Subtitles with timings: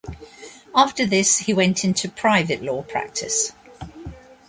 [0.73, 3.51] After this, he went into private law practice.